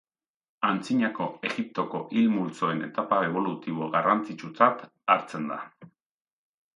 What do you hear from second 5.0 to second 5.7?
hartzen da.